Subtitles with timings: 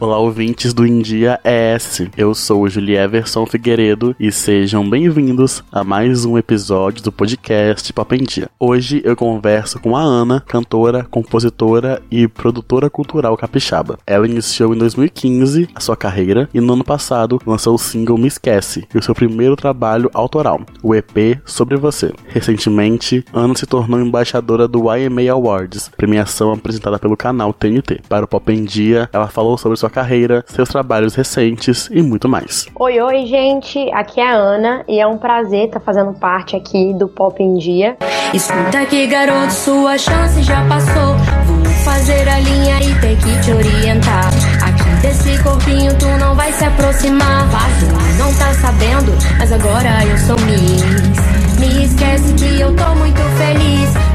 [0.00, 2.08] Olá, ouvintes do India ES.
[2.16, 8.16] Eu sou o Julieverson Figueiredo e sejam bem-vindos a mais um episódio do podcast Pop
[8.16, 8.48] em Dia.
[8.58, 13.98] Hoje eu converso com a Ana, cantora, compositora e produtora cultural capixaba.
[14.06, 18.28] Ela iniciou em 2015 a sua carreira e no ano passado lançou o single Me
[18.28, 22.10] Esquece e o seu primeiro trabalho autoral, o EP Sobre Você.
[22.26, 28.00] Recentemente, Ana se tornou embaixadora do YMA Awards, premiação apresentada pelo canal TNT.
[28.08, 32.28] Para o Pop em Dia, ela falou sobre sua carreira, seus trabalhos recentes e muito
[32.28, 32.66] mais.
[32.74, 33.78] Oi, oi, gente.
[33.92, 37.56] Aqui é a Ana e é um prazer estar fazendo parte aqui do Pop em
[37.56, 37.96] Dia.
[38.32, 41.14] Escuta aqui, garoto, sua chance já passou.
[41.46, 44.30] Vou fazer a linha e ter que te orientar.
[44.62, 47.48] Aqui desse corpinho tu não vai se aproximar.
[47.80, 51.58] Tu não tá sabendo, mas agora eu sou Miss.
[51.58, 54.09] Me esquece que eu tô muito feliz.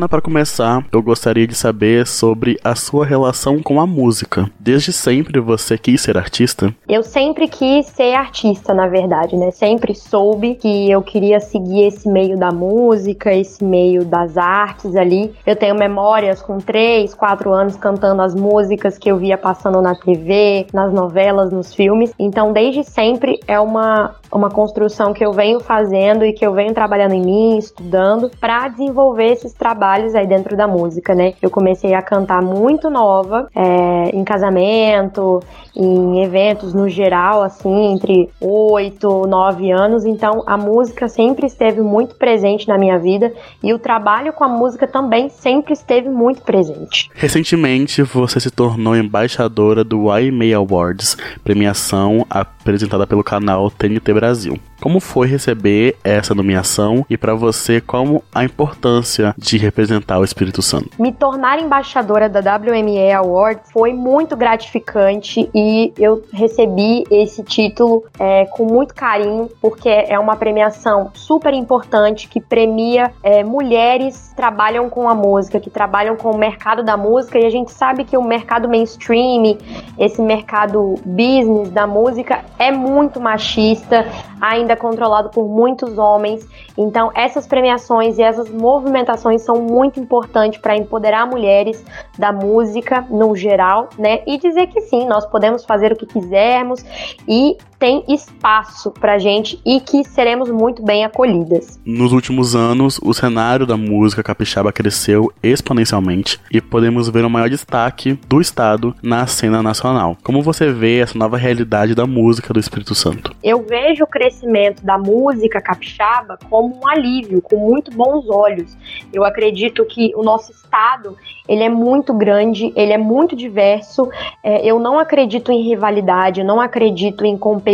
[0.00, 4.50] Ana, para começar, eu gostaria de saber sobre a sua relação com a música.
[4.58, 6.74] Desde sempre você quis ser artista?
[6.88, 9.50] Eu sempre quis ser artista, na verdade, né?
[9.50, 15.34] Sempre soube que eu queria seguir esse meio da música, esse meio das artes ali.
[15.44, 19.94] Eu tenho memórias com 3, 4 anos cantando as músicas que eu via passando na
[19.94, 22.14] TV, nas novelas, nos filmes.
[22.18, 26.72] Então, desde sempre é uma uma construção que eu venho fazendo e que eu venho
[26.72, 31.34] trabalhando em mim, estudando, para desenvolver esses trabalhos aí dentro da música, né?
[31.40, 35.40] Eu comecei a cantar muito nova, é, em casamento,
[35.76, 42.14] em eventos no geral, assim, entre 8, 9 anos, então a música sempre esteve muito
[42.16, 47.10] presente na minha vida e o trabalho com a música também sempre esteve muito presente.
[47.14, 54.58] Recentemente, você se tornou embaixadora do YMA Awards, premiação apresentada pelo canal TNT Brasil.
[54.80, 59.79] Como foi receber essa nomeação e para você como a importância de representar
[60.18, 60.90] o Espírito Santo?
[60.98, 68.46] Me tornar embaixadora da WMA Awards foi muito gratificante e eu recebi esse título é,
[68.46, 74.88] com muito carinho porque é uma premiação super importante que premia é, mulheres que trabalham
[74.88, 78.16] com a música, que trabalham com o mercado da música e a gente sabe que
[78.16, 79.58] o mercado mainstream,
[79.98, 84.06] esse mercado business da música é muito machista,
[84.40, 86.48] ainda controlado por muitos homens.
[86.76, 91.84] Então, essas premiações e essas movimentações são muito importantes para empoderar mulheres
[92.18, 94.22] da música no geral, né?
[94.26, 96.84] E dizer que sim, nós podemos fazer o que quisermos
[97.28, 101.80] e tem espaço pra gente e que seremos muito bem acolhidas.
[101.84, 107.48] Nos últimos anos, o cenário da música capixaba cresceu exponencialmente e podemos ver o maior
[107.48, 110.16] destaque do estado na cena nacional.
[110.22, 113.34] Como você vê essa nova realidade da música do Espírito Santo?
[113.42, 118.76] Eu vejo o crescimento da música capixaba como um alívio, com muito bons olhos.
[119.10, 121.16] Eu acredito que o nosso estado
[121.48, 124.08] ele é muito grande, ele é muito diverso.
[124.44, 127.69] É, eu não acredito em rivalidade, eu não acredito em competição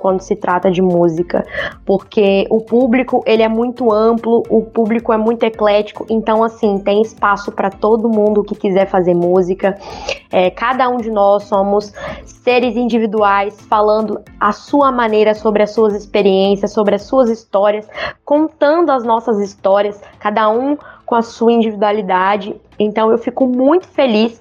[0.00, 1.44] quando se trata de música,
[1.84, 7.02] porque o público ele é muito amplo, o público é muito eclético, então assim tem
[7.02, 9.78] espaço para todo mundo que quiser fazer música.
[10.30, 11.92] É, cada um de nós somos
[12.24, 17.88] seres individuais falando a sua maneira sobre as suas experiências, sobre as suas histórias,
[18.24, 22.54] contando as nossas histórias, cada um com a sua individualidade.
[22.78, 24.40] Então eu fico muito feliz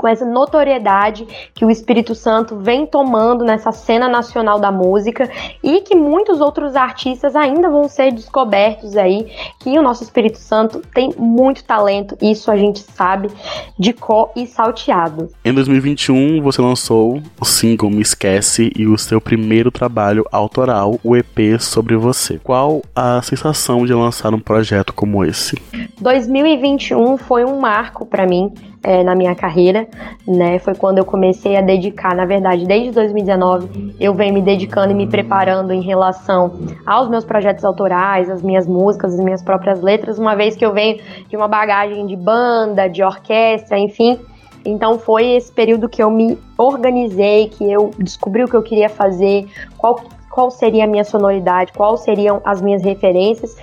[0.00, 5.28] com essa notoriedade que o Espírito Santo vem tomando nessa cena nacional da música
[5.62, 10.80] e que muitos outros artistas ainda vão ser descobertos aí, que o nosso Espírito Santo
[10.94, 13.28] tem muito talento, isso a gente sabe
[13.78, 15.28] de có e salteado.
[15.44, 21.14] Em 2021, você lançou o single Me Esquece e o seu primeiro trabalho autoral, o
[21.14, 22.40] EP Sobre Você.
[22.42, 25.58] Qual a sensação de lançar um projeto como esse?
[26.00, 28.50] 2021 foi um marco para mim
[28.82, 29.86] é, na minha carreira,
[30.26, 30.58] né?
[30.58, 34.94] Foi quando eu comecei a dedicar, na verdade, desde 2019, eu venho me dedicando e
[34.94, 36.52] me preparando em relação
[36.86, 40.72] aos meus projetos autorais, as minhas músicas, as minhas próprias letras, uma vez que eu
[40.72, 44.18] venho de uma bagagem de banda, de orquestra, enfim.
[44.64, 48.88] Então foi esse período que eu me organizei, que eu descobri o que eu queria
[48.88, 49.46] fazer,
[49.76, 50.00] qual,
[50.30, 53.56] qual seria a minha sonoridade, quais seriam as minhas referências.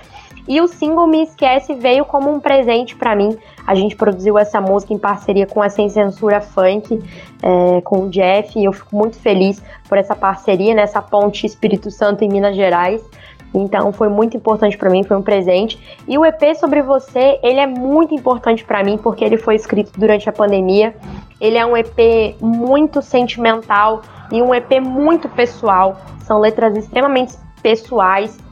[0.48, 3.36] E o single Me Esquece veio como um presente para mim.
[3.66, 6.98] A gente produziu essa música em parceria com a Sem Censura Funk,
[7.42, 11.90] é, com o Jeff, e eu fico muito feliz por essa parceria, nessa ponte Espírito
[11.90, 13.04] Santo em Minas Gerais.
[13.52, 15.78] Então foi muito importante para mim, foi um presente.
[16.08, 19.92] E o EP sobre você, ele é muito importante para mim porque ele foi escrito
[19.98, 20.96] durante a pandemia.
[21.38, 24.00] Ele é um EP muito sentimental
[24.32, 25.98] e um EP muito pessoal.
[26.20, 28.47] São letras extremamente pessoais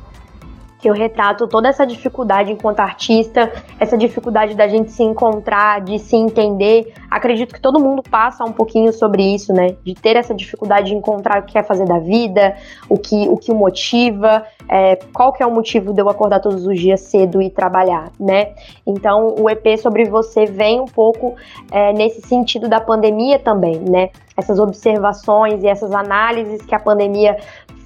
[0.79, 5.99] que eu retrato toda essa dificuldade enquanto artista, essa dificuldade da gente se encontrar, de
[5.99, 6.93] se entender.
[7.11, 9.77] Acredito que todo mundo passa um pouquinho sobre isso, né?
[9.85, 12.57] De ter essa dificuldade de encontrar o que quer fazer da vida,
[12.89, 16.67] o que o, que motiva, é, qual que é o motivo de eu acordar todos
[16.67, 18.55] os dias cedo e trabalhar, né?
[18.87, 21.35] Então, o EP sobre você vem um pouco
[21.71, 24.11] é, nesse sentido da pandemia também, né?
[24.37, 27.39] Essas observações e essas análises que a pandemia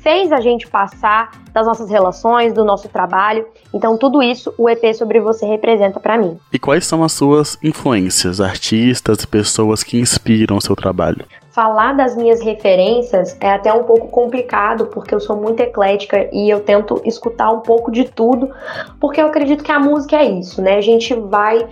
[0.02, 3.46] fez a gente passar das nossas relações, do nosso trabalho.
[3.72, 6.38] Então, tudo isso o EP sobre você representa para mim.
[6.52, 11.24] E quais são as suas influências, artistas e pessoas que inspiram o seu trabalho?
[11.50, 16.48] Falar das minhas referências é até um pouco complicado, porque eu sou muito eclética e
[16.48, 18.50] eu tento escutar um pouco de tudo,
[19.00, 20.76] porque eu acredito que a música é isso, né?
[20.76, 21.66] A gente vai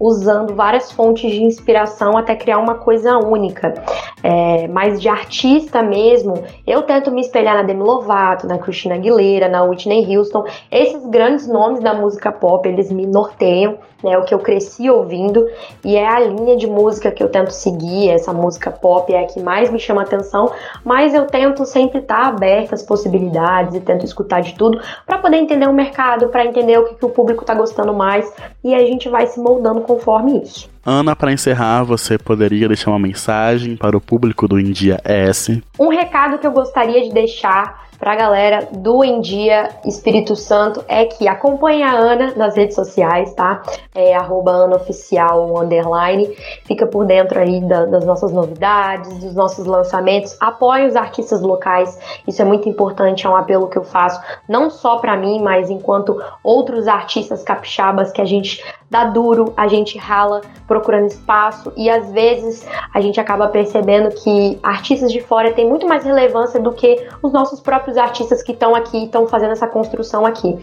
[0.00, 3.74] usando várias fontes de inspiração até criar uma coisa única.
[4.22, 9.48] É, mas de artista mesmo, eu tento me espelhar na Demi Lovato, na Christina Aguilera,
[9.48, 10.44] na Whitney Houston.
[10.70, 14.16] Esses grandes nomes da música pop, eles me norteiam, né?
[14.18, 15.46] O que eu cresci ouvindo
[15.84, 18.10] e é a linha de música que eu tento seguir.
[18.10, 20.50] Essa música pop é a que mais me chama atenção,
[20.84, 25.36] mas eu tento sempre estar aberta às possibilidades e tento escutar de tudo para poder
[25.36, 28.32] entender o mercado, para entender o que, que o público está gostando mais
[28.62, 30.70] e a gente vai se moldando conforme isso.
[30.86, 35.62] Ana, para encerrar, você poderia deixar uma mensagem para o público do India S?
[35.78, 40.82] Um recado que eu gostaria de deixar para a galera do Em Dia Espírito Santo
[40.88, 43.62] é que acompanhe a Ana nas redes sociais, tá?
[43.94, 46.34] É arroba Ana Oficial underline.
[46.64, 50.34] Fica por dentro aí da, das nossas novidades, dos nossos lançamentos.
[50.40, 51.98] Apoie os artistas locais.
[52.26, 54.18] Isso é muito importante, é um apelo que eu faço,
[54.48, 59.68] não só para mim, mas enquanto outros artistas capixabas que a gente dá duro, a
[59.68, 65.52] gente rala procurando espaço e às vezes a gente acaba percebendo que artistas de fora
[65.52, 69.52] têm muito mais relevância do que os nossos próprios artistas que estão aqui, estão fazendo
[69.52, 70.58] essa construção aqui.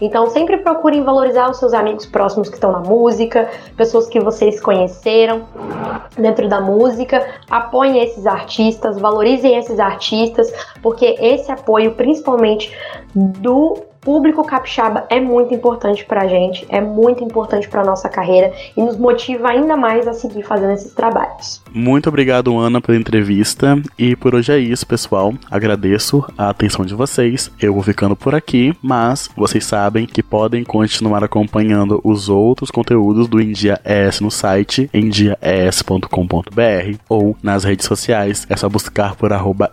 [0.00, 4.60] Então sempre procurem valorizar os seus amigos próximos que estão na música, pessoas que vocês
[4.60, 5.46] conheceram
[6.16, 10.52] dentro da música, apoiem esses artistas, valorizem esses artistas,
[10.82, 12.72] porque esse apoio, principalmente
[13.14, 18.82] do público capixaba é muito importante pra gente, é muito importante pra nossa carreira e
[18.82, 21.62] nos motiva ainda mais a seguir fazendo esses trabalhos.
[21.72, 23.80] Muito obrigado, Ana, pela entrevista.
[23.98, 25.32] E por hoje é isso, pessoal.
[25.50, 27.50] Agradeço a atenção de vocês.
[27.60, 33.28] Eu vou ficando por aqui, mas vocês sabem que podem continuar acompanhando os outros conteúdos
[33.28, 36.06] do India ES no site endiaes.com.br
[37.08, 38.46] ou nas redes sociais.
[38.50, 39.72] É só buscar por arroba.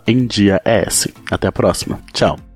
[1.32, 2.00] Até a próxima.
[2.14, 2.49] Tchau.